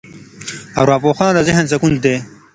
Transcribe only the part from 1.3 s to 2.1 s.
د ذهن سکون